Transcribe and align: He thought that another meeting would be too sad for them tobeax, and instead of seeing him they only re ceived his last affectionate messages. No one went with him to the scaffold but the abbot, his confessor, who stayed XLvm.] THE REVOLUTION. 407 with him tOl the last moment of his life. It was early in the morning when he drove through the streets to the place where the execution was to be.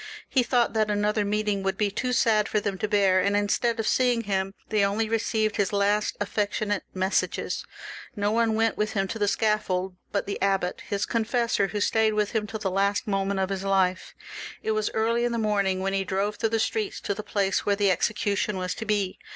He 0.27 0.41
thought 0.41 0.73
that 0.73 0.89
another 0.89 1.23
meeting 1.23 1.61
would 1.61 1.77
be 1.77 1.91
too 1.91 2.11
sad 2.11 2.49
for 2.49 2.59
them 2.59 2.75
tobeax, 2.75 3.23
and 3.23 3.37
instead 3.37 3.79
of 3.79 3.85
seeing 3.85 4.21
him 4.21 4.55
they 4.69 4.83
only 4.83 5.07
re 5.07 5.19
ceived 5.19 5.57
his 5.57 5.71
last 5.71 6.17
affectionate 6.19 6.81
messages. 6.95 7.63
No 8.15 8.31
one 8.31 8.55
went 8.55 8.77
with 8.77 8.93
him 8.93 9.07
to 9.09 9.19
the 9.19 9.27
scaffold 9.27 9.95
but 10.11 10.25
the 10.25 10.41
abbot, 10.41 10.81
his 10.89 11.05
confessor, 11.05 11.67
who 11.67 11.79
stayed 11.79 12.13
XLvm.] 12.13 12.15
THE 12.15 12.15
REVOLUTION. 12.15 12.15
407 12.15 12.15
with 12.15 12.31
him 12.31 12.47
tOl 12.47 12.59
the 12.59 12.75
last 12.75 13.07
moment 13.07 13.39
of 13.41 13.49
his 13.49 13.63
life. 13.63 14.15
It 14.63 14.71
was 14.71 14.89
early 14.95 15.23
in 15.23 15.33
the 15.33 15.37
morning 15.37 15.81
when 15.81 15.93
he 15.93 16.03
drove 16.03 16.37
through 16.37 16.49
the 16.49 16.57
streets 16.59 16.99
to 17.01 17.13
the 17.13 17.21
place 17.21 17.67
where 17.67 17.75
the 17.75 17.91
execution 17.91 18.57
was 18.57 18.73
to 18.73 18.85
be. 18.85 19.19